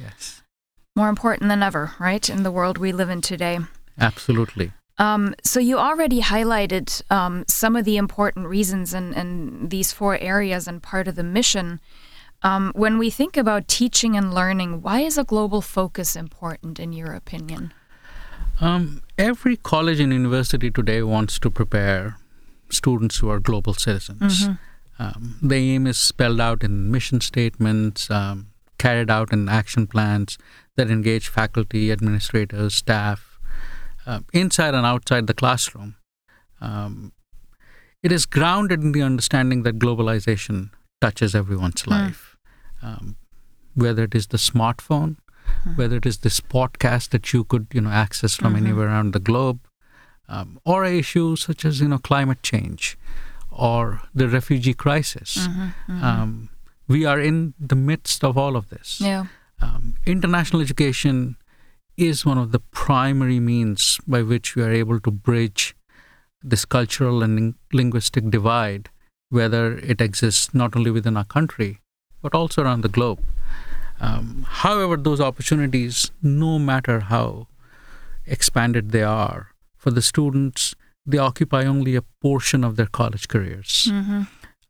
Yes, 0.00 0.42
More 0.96 1.08
important 1.08 1.48
than 1.48 1.62
ever, 1.62 1.92
right? 2.00 2.28
In 2.28 2.42
the 2.42 2.50
world 2.50 2.76
we 2.78 2.92
live 2.92 3.10
in 3.10 3.20
today. 3.20 3.60
absolutely. 3.98 4.72
Um, 4.98 5.34
so 5.44 5.60
you 5.60 5.78
already 5.78 6.20
highlighted 6.20 7.02
um, 7.10 7.44
some 7.48 7.74
of 7.76 7.84
the 7.84 7.96
important 7.96 8.46
reasons 8.48 8.92
in, 8.92 9.14
in 9.14 9.68
these 9.68 9.92
four 9.92 10.18
areas 10.18 10.66
and 10.68 10.82
part 10.82 11.08
of 11.08 11.14
the 11.16 11.22
mission. 11.22 11.80
Um, 12.42 12.72
when 12.74 12.98
we 12.98 13.08
think 13.10 13.36
about 13.36 13.68
teaching 13.68 14.16
and 14.16 14.34
learning, 14.34 14.82
why 14.82 15.00
is 15.00 15.16
a 15.18 15.24
global 15.24 15.60
focus 15.62 16.16
important 16.16 16.78
in 16.80 16.92
your 16.92 17.12
opinion? 17.14 17.72
Um, 18.60 19.02
every 19.16 19.56
college 19.56 20.00
and 20.00 20.12
university 20.12 20.70
today 20.70 21.02
wants 21.02 21.38
to 21.38 21.50
prepare 21.50 22.16
students 22.70 23.18
who 23.18 23.30
are 23.30 23.40
global 23.40 23.72
citizens. 23.74 24.48
Um, 24.98 25.38
the 25.42 25.54
aim 25.56 25.86
is 25.86 25.98
spelled 25.98 26.40
out 26.40 26.62
in 26.62 26.90
mission 26.90 27.22
statements, 27.22 28.10
um, 28.10 28.48
carried 28.78 29.10
out 29.10 29.32
in 29.32 29.48
action 29.48 29.86
plans 29.86 30.36
that 30.76 30.90
engage 30.90 31.28
faculty, 31.28 31.90
administrators, 31.90 32.74
staff, 32.74 33.38
uh, 34.06 34.20
inside 34.32 34.74
and 34.74 34.84
outside 34.84 35.26
the 35.26 35.34
classroom. 35.34 35.96
Um, 36.60 37.12
it 38.02 38.12
is 38.12 38.26
grounded 38.26 38.82
in 38.82 38.92
the 38.92 39.02
understanding 39.02 39.62
that 39.62 39.78
globalization 39.78 40.70
touches 41.00 41.34
everyone's 41.34 41.86
life, 41.86 42.36
um, 42.82 43.16
whether 43.74 44.04
it 44.04 44.14
is 44.14 44.26
the 44.28 44.36
smartphone, 44.36 45.16
whether 45.76 45.96
it 45.96 46.06
is 46.06 46.18
this 46.18 46.40
podcast 46.40 47.10
that 47.10 47.32
you 47.32 47.44
could 47.44 47.66
you 47.72 47.80
know 47.80 47.90
access 47.90 48.36
from 48.36 48.56
anywhere 48.56 48.88
around 48.88 49.12
the 49.12 49.20
globe, 49.20 49.60
um, 50.28 50.60
or 50.64 50.84
issues 50.84 51.42
such 51.42 51.64
as 51.64 51.80
you 51.80 51.88
know 51.88 51.98
climate 51.98 52.42
change 52.42 52.96
or 53.50 54.02
the 54.14 54.28
refugee 54.28 54.74
crisis. 54.74 55.48
Mm-hmm. 55.48 56.04
Um, 56.04 56.48
we 56.88 57.04
are 57.04 57.20
in 57.20 57.54
the 57.58 57.76
midst 57.76 58.24
of 58.24 58.38
all 58.38 58.56
of 58.56 58.70
this. 58.70 59.00
Yeah. 59.00 59.26
Um, 59.60 59.94
international 60.06 60.62
education 60.62 61.36
is 61.96 62.24
one 62.24 62.38
of 62.38 62.52
the 62.52 62.60
primary 62.60 63.38
means 63.38 64.00
by 64.06 64.22
which 64.22 64.56
we 64.56 64.62
are 64.62 64.72
able 64.72 64.98
to 65.00 65.10
bridge 65.10 65.76
this 66.42 66.64
cultural 66.64 67.22
and 67.22 67.36
ling- 67.36 67.54
linguistic 67.72 68.30
divide, 68.30 68.88
whether 69.28 69.76
it 69.78 70.00
exists 70.00 70.54
not 70.54 70.74
only 70.74 70.90
within 70.90 71.16
our 71.16 71.24
country, 71.24 71.80
but 72.22 72.34
also 72.34 72.62
around 72.62 72.80
the 72.80 72.88
globe. 72.88 73.20
Um, 74.00 74.46
however, 74.48 74.96
those 74.96 75.20
opportunities, 75.20 76.10
no 76.22 76.58
matter 76.58 77.00
how 77.00 77.48
expanded 78.26 78.90
they 78.90 79.02
are, 79.02 79.48
for 79.76 79.90
the 79.90 80.02
students, 80.02 80.74
they 81.06 81.18
occupy 81.18 81.64
only 81.64 81.96
a 81.96 82.02
portion 82.22 82.64
of 82.64 82.76
their 82.76 82.86
college 82.86 83.28
careers. 83.28 83.88
Mm-hmm. 83.90 84.22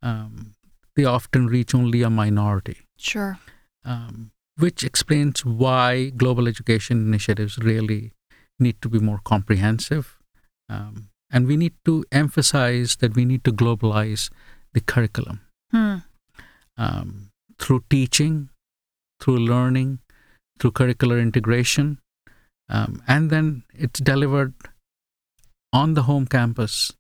Um, 0.03 0.55
they 0.97 1.05
often 1.05 1.47
reach 1.47 1.75
only 1.75 2.03
a 2.03 2.11
minority 2.11 2.79
Sure. 2.99 3.39
um, 3.85 4.31
which 4.57 4.83
explains 4.85 5.45
why 5.45 6.11
global 6.11 6.49
education 6.49 7.01
initiatives 7.07 7.59
really 7.59 8.13
need 8.59 8.81
to 8.83 8.89
be 8.89 8.99
more 8.99 9.21
comprehensive. 9.25 10.19
Um, 10.69 11.09
and 11.31 11.47
we 11.47 11.57
need 11.57 11.75
to 11.85 12.05
emphasize 12.13 12.97
that 12.97 13.15
we 13.15 13.25
need 13.25 13.45
to 13.45 13.53
globalize 13.53 14.31
the 14.73 14.81
curriculum 14.81 15.41
Hmm. 15.71 15.97
um, 16.77 17.31
through 17.59 17.85
teaching, 17.91 18.49
through 19.21 19.39
learning, 19.39 19.99
through 20.59 20.73
curricular 20.73 21.21
integration. 21.21 21.99
Um, 22.69 23.03
and 23.09 23.31
then 23.31 23.65
it's 23.75 24.01
delivered 24.01 24.55
on 25.73 25.95
the 25.95 26.03
home 26.05 26.27
campus 26.27 26.93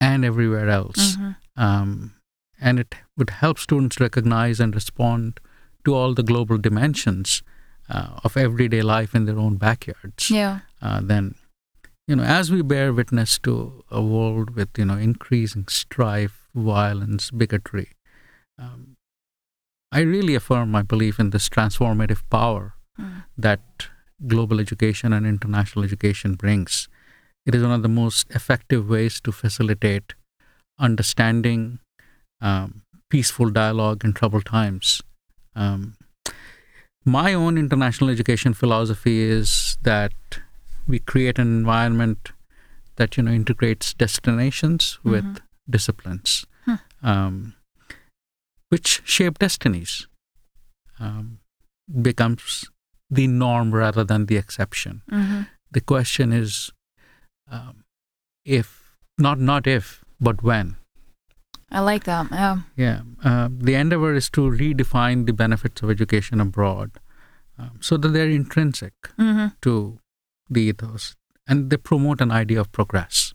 and 0.00 0.24
everywhere 0.24 0.68
else 0.68 1.16
Mhm. 1.16 1.36
um, 1.56 2.14
and 2.60 2.78
it 2.78 2.94
would 3.16 3.30
help 3.30 3.58
students 3.58 4.00
recognize 4.00 4.60
and 4.60 4.74
respond 4.74 5.40
to 5.84 5.94
all 5.94 6.14
the 6.14 6.22
global 6.22 6.58
dimensions 6.58 7.42
uh, 7.88 8.20
of 8.24 8.36
everyday 8.36 8.82
life 8.82 9.14
in 9.14 9.24
their 9.24 9.38
own 9.38 9.56
backyards. 9.56 10.30
Yeah. 10.30 10.60
Uh, 10.80 11.00
then, 11.02 11.34
you 12.06 12.14
know, 12.16 12.22
as 12.22 12.50
we 12.50 12.62
bear 12.62 12.92
witness 12.92 13.38
to 13.40 13.84
a 13.90 14.02
world 14.02 14.50
with 14.50 14.78
you 14.78 14.84
know 14.84 14.96
increasing 14.96 15.66
strife, 15.68 16.46
violence, 16.54 17.30
bigotry, 17.30 17.88
um, 18.58 18.96
I 19.92 20.00
really 20.00 20.34
affirm 20.34 20.70
my 20.70 20.82
belief 20.82 21.18
in 21.18 21.30
this 21.30 21.48
transformative 21.48 22.22
power 22.30 22.74
Mm. 22.98 23.24
that 23.38 23.88
global 24.26 24.60
education 24.60 25.12
and 25.12 25.26
international 25.26 25.84
education 25.84 26.34
brings. 26.34 26.88
It 27.46 27.54
is 27.54 27.62
one 27.62 27.72
of 27.72 27.82
the 27.82 27.88
most 27.88 28.30
effective 28.30 28.88
ways 28.88 29.20
to 29.22 29.32
facilitate 29.32 30.14
understanding, 30.78 31.78
um, 32.40 32.82
peaceful 33.08 33.50
dialogue 33.50 34.04
in 34.04 34.12
troubled 34.12 34.44
times. 34.46 35.00
Um, 35.54 35.94
my 37.04 37.32
own 37.32 37.56
international 37.58 38.10
education 38.10 38.52
philosophy 38.54 39.22
is 39.22 39.78
that 39.82 40.12
we 40.86 40.98
create 40.98 41.38
an 41.38 41.48
environment 41.48 42.32
that 42.96 43.16
you 43.16 43.22
know 43.22 43.32
integrates 43.32 43.94
destinations 43.94 44.98
with 45.02 45.24
Mhm. 45.24 45.38
disciplines, 45.68 46.44
Hmm. 46.66 46.74
um, 47.02 47.54
which 48.70 49.02
shape 49.04 49.38
destinies. 49.38 50.06
Um, 50.98 51.38
becomes 52.02 52.64
the 53.10 53.26
norm 53.26 53.74
rather 53.74 54.04
than 54.04 54.26
the 54.26 54.36
exception. 54.36 55.02
Mhm. 55.10 55.46
The 55.72 55.80
question 55.80 56.32
is, 56.32 56.70
um, 57.50 57.84
if 58.44 58.96
not 59.18 59.38
not 59.38 59.66
if, 59.66 60.04
but 60.20 60.42
when. 60.42 60.76
I 61.72 61.80
like 61.80 62.04
that. 62.04 62.30
Yeah. 62.30 62.58
Yeah. 62.76 63.00
Uh, 63.22 63.48
the 63.50 63.74
endeavor 63.74 64.12
is 64.14 64.28
to 64.30 64.42
redefine 64.42 65.26
the 65.26 65.32
benefits 65.32 65.82
of 65.82 65.90
education 65.90 66.40
abroad 66.40 66.98
um, 67.58 67.78
so 67.80 67.96
that 67.96 68.08
they're 68.08 68.30
intrinsic 68.30 68.92
hmm 69.16 69.46
to 69.62 69.98
the 70.48 70.62
ethos 70.62 71.14
and 71.46 71.70
they 71.70 71.76
promote 71.76 72.20
an 72.20 72.30
idea 72.30 72.60
of 72.60 72.70
progress. 72.72 73.34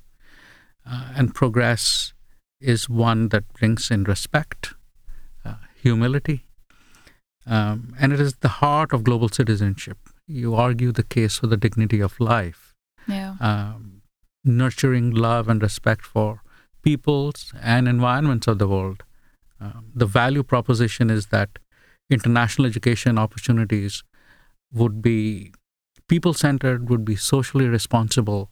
Uh, 0.85 1.11
and 1.15 1.33
progress 1.33 2.13
is 2.61 2.87
one 2.89 3.29
that 3.29 3.51
brings 3.53 3.89
in 3.89 4.03
respect, 4.03 4.73
humility, 5.89 6.37
um, 7.57 7.93
and 7.99 8.13
it 8.13 8.19
is 8.19 8.35
the 8.45 8.53
heart 8.61 8.93
of 8.93 9.03
global 9.09 9.29
citizenship. 9.29 9.97
You 10.27 10.55
argue 10.67 10.91
the 10.91 11.03
case 11.17 11.37
for 11.39 11.47
the 11.47 11.57
dignity 11.65 11.99
of 12.07 12.19
life, 12.19 12.61
Yeah. 13.07 13.35
um, 13.49 14.01
nurturing 14.61 15.11
love 15.25 15.47
and 15.53 15.61
respect 15.67 16.05
for 16.13 16.29
peoples 16.87 17.43
and 17.73 17.87
environments 17.87 18.47
of 18.53 18.57
the 18.63 18.67
world. 18.67 19.03
Um, 19.59 19.91
the 20.03 20.05
value 20.05 20.43
proposition 20.53 21.09
is 21.17 21.27
that 21.27 21.59
international 22.17 22.67
education 22.71 23.17
opportunities 23.25 24.03
would 24.81 25.01
be 25.01 25.51
people 26.13 26.33
centered, 26.33 26.89
would 26.89 27.05
be 27.05 27.15
socially 27.15 27.67
responsible, 27.67 28.49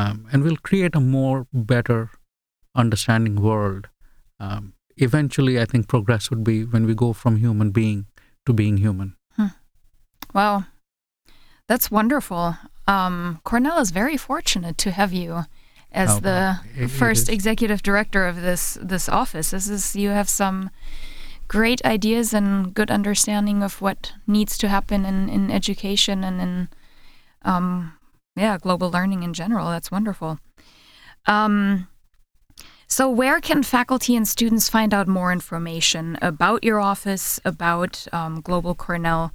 um, 0.00 0.26
and 0.32 0.42
will 0.48 0.56
create 0.70 0.94
a 0.94 1.00
more 1.00 1.46
better 1.72 2.10
understanding 2.74 3.36
world. 3.48 3.88
Um, 4.40 4.72
eventually, 4.96 5.60
I 5.60 5.64
think 5.64 5.88
progress 5.88 6.30
would 6.30 6.44
be 6.44 6.64
when 6.64 6.86
we 6.86 6.94
go 6.94 7.12
from 7.12 7.36
human 7.36 7.70
being 7.70 8.06
to 8.46 8.52
being 8.52 8.76
human. 8.78 9.16
Wow. 10.32 10.64
That's 11.68 11.90
wonderful. 11.90 12.56
Um, 12.86 13.40
Cornell 13.44 13.78
is 13.78 13.90
very 13.90 14.16
fortunate 14.16 14.76
to 14.78 14.90
have 14.90 15.12
you 15.12 15.44
as 15.92 16.10
Oh, 16.10 16.20
the 16.20 16.58
it- 16.76 16.82
it 16.84 16.88
first 16.90 17.22
is. 17.24 17.28
executive 17.28 17.82
director 17.82 18.26
of 18.26 18.42
this 18.42 18.76
this 18.82 19.08
office. 19.08 19.50
This 19.50 19.68
is 19.68 19.94
you 19.96 20.10
have 20.10 20.28
some 20.28 20.70
great 21.46 21.80
ideas 21.84 22.34
and 22.34 22.74
good 22.74 22.90
understanding 22.90 23.62
of 23.62 23.80
what 23.80 24.12
needs 24.26 24.58
to 24.58 24.68
happen 24.68 25.04
in, 25.06 25.28
in 25.28 25.50
education 25.50 26.24
and 26.24 26.40
in 26.40 26.68
um, 27.42 27.92
yeah 28.36 28.58
global 28.58 28.90
learning 28.90 29.22
in 29.22 29.32
general. 29.32 29.70
That's 29.70 29.90
wonderful. 29.92 30.38
Um, 31.26 31.86
so, 32.86 33.08
where 33.10 33.40
can 33.40 33.62
faculty 33.62 34.14
and 34.16 34.26
students 34.28 34.68
find 34.68 34.92
out 34.94 35.08
more 35.08 35.32
information 35.32 36.18
about 36.22 36.64
your 36.64 36.80
office, 36.80 37.40
about 37.44 38.06
um, 38.12 38.40
Global 38.40 38.74
Cornell? 38.74 39.32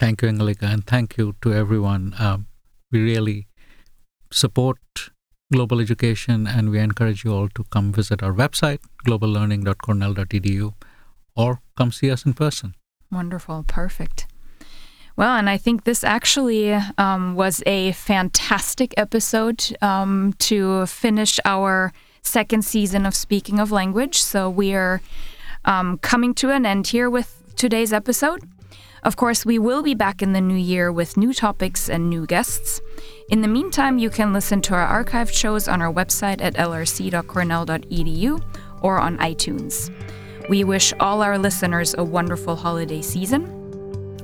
Thank 0.02 0.24
you, 0.24 0.30
Angelika, 0.30 0.66
and 0.66 0.84
thank 0.84 1.16
you 1.16 1.36
to 1.44 1.54
everyone. 1.54 2.16
Um, 2.18 2.48
we 2.92 3.02
really 3.02 3.48
support 4.32 4.80
global 5.54 5.80
education, 5.80 6.48
and 6.48 6.72
we 6.72 6.80
encourage 6.80 7.24
you 7.24 7.32
all 7.32 7.48
to 7.50 7.64
come 7.66 7.94
visit 7.94 8.24
our 8.24 8.34
website, 8.34 8.80
globallearning.cornell.edu, 9.06 10.74
or 11.36 11.62
come 11.78 11.92
see 11.92 12.10
us 12.10 12.26
in 12.26 12.34
person. 12.34 12.74
Wonderful. 13.12 13.64
Perfect. 13.68 14.26
Well, 15.16 15.36
and 15.36 15.48
I 15.48 15.58
think 15.58 15.84
this 15.84 16.04
actually 16.04 16.74
um, 16.98 17.36
was 17.36 17.62
a 17.68 17.92
fantastic 17.92 18.96
episode 18.98 19.78
um, 19.84 20.34
to 20.40 20.88
finish 20.88 21.40
our 21.46 21.94
second 22.24 22.66
season 22.66 23.06
of 23.06 23.14
Speaking 23.14 23.60
of 23.60 23.72
Language. 23.72 24.20
So 24.20 24.50
we 24.50 24.74
are 24.74 25.00
um, 25.64 26.00
coming 26.00 26.34
to 26.42 26.50
an 26.50 26.66
end 26.66 26.88
here 26.88 27.08
with 27.08 27.44
today's 27.56 27.94
episode. 27.94 28.42
Of 29.04 29.16
course, 29.16 29.46
we 29.46 29.58
will 29.58 29.82
be 29.82 29.96
back 29.96 30.22
in 30.22 30.34
the 30.34 30.42
new 30.42 30.56
year 30.56 30.92
with 30.92 31.18
new 31.18 31.34
topics 31.34 31.90
and 31.90 32.08
new 32.10 32.28
guests. 32.28 32.82
In 33.30 33.42
the 33.42 33.48
meantime, 33.48 33.98
you 33.98 34.12
can 34.12 34.32
listen 34.32 34.62
to 34.62 34.76
our 34.76 35.04
archived 35.04 35.34
shows 35.34 35.68
on 35.68 35.82
our 35.82 35.92
website 35.92 36.40
at 36.42 36.54
lrc.cornell.edu 36.54 38.44
or 38.82 39.00
on 39.00 39.18
iTunes. 39.18 39.90
We 40.50 40.64
wish 40.64 40.94
all 41.00 41.24
our 41.24 41.40
listeners 41.40 41.96
a 41.98 42.04
wonderful 42.04 42.56
holiday 42.56 43.02
season. 43.02 43.48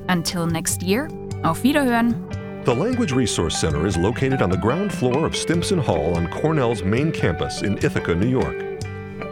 Until 0.08 0.46
next 0.46 0.82
year, 0.82 1.08
auf 1.42 1.62
Wiederhören! 1.62 2.14
The 2.64 2.74
Language 2.74 3.12
Resource 3.12 3.58
Center 3.58 3.86
is 3.86 3.96
located 3.96 4.42
on 4.42 4.50
the 4.50 4.56
ground 4.56 4.92
floor 4.92 5.24
of 5.24 5.34
Stimson 5.34 5.78
Hall 5.78 6.14
on 6.16 6.28
Cornell's 6.28 6.84
main 6.84 7.10
campus 7.10 7.62
in 7.62 7.78
Ithaca, 7.78 8.14
New 8.14 8.28
York. 8.28 8.64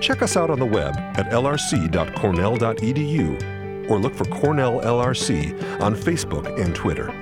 Check 0.00 0.22
us 0.22 0.37
out 0.37 0.50
on 0.50 0.59
the 0.59 0.66
web 0.66 0.96
at 0.96 1.30
lrc.cornell.edu 1.30 3.55
or 3.88 3.99
look 3.99 4.14
for 4.14 4.25
Cornell 4.27 4.81
LRC 4.81 5.81
on 5.81 5.94
Facebook 5.94 6.61
and 6.61 6.75
Twitter. 6.75 7.12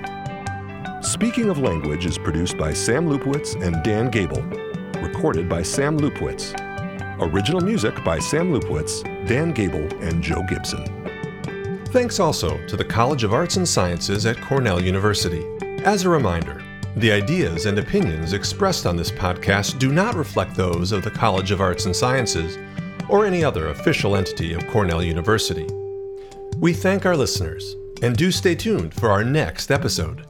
Speaking 1.01 1.49
of 1.49 1.59
Language 1.59 2.05
is 2.05 2.17
produced 2.17 2.57
by 2.57 2.73
Sam 2.73 3.07
Lupowitz 3.07 3.61
and 3.61 3.83
Dan 3.83 4.09
Gable. 4.09 4.41
Recorded 5.01 5.47
by 5.47 5.61
Sam 5.61 5.97
Lupowitz. 5.99 6.53
Original 7.19 7.61
music 7.61 8.03
by 8.03 8.19
Sam 8.19 8.51
Lupowitz, 8.51 9.03
Dan 9.27 9.53
Gable, 9.53 9.87
and 10.01 10.21
Joe 10.21 10.43
Gibson. 10.49 10.83
Thanks 11.87 12.19
also 12.19 12.57
to 12.67 12.75
the 12.75 12.83
College 12.83 13.23
of 13.23 13.33
Arts 13.33 13.55
and 13.55 13.67
Sciences 13.67 14.25
at 14.25 14.41
Cornell 14.41 14.81
University. 14.81 15.45
As 15.85 16.03
a 16.03 16.09
reminder, 16.09 16.61
the 16.97 17.11
ideas 17.11 17.65
and 17.67 17.77
opinions 17.77 18.33
expressed 18.33 18.85
on 18.85 18.95
this 18.95 19.11
podcast 19.11 19.79
do 19.79 19.91
not 19.91 20.15
reflect 20.15 20.55
those 20.55 20.91
of 20.91 21.03
the 21.03 21.11
College 21.11 21.51
of 21.51 21.61
Arts 21.61 21.85
and 21.85 21.95
Sciences 21.95 22.57
or 23.09 23.25
any 23.25 23.43
other 23.43 23.67
official 23.67 24.15
entity 24.15 24.53
of 24.53 24.65
Cornell 24.67 25.03
University. 25.03 25.67
We 26.59 26.73
thank 26.73 27.05
our 27.05 27.17
listeners 27.17 27.75
and 28.01 28.15
do 28.15 28.31
stay 28.31 28.55
tuned 28.55 28.93
for 28.93 29.11
our 29.11 29.23
next 29.23 29.71
episode. 29.71 30.25